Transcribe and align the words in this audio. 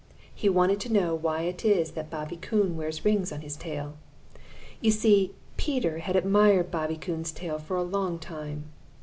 He 0.33 0.49
wanted 0.49 0.79
to 0.79 0.91
know 0.91 1.13
why 1.13 1.41
it 1.43 1.63
is 1.63 1.91
that 1.91 2.09
Bobby 2.09 2.35
Coon 2.35 2.75
wears 2.75 3.05
rings 3.05 3.31
on 3.31 3.41
his 3.41 3.55
tail. 3.55 3.93
You 4.81 4.89
see, 4.89 5.35
Peter 5.57 5.99
had 5.99 6.15
admired 6.15 6.71
Bobby 6.71 6.97
Coon's 6.97 7.31
tail 7.31 7.59
for 7.59 7.77
a 7.77 7.83
long 7.83 8.17
time. 8.17 8.63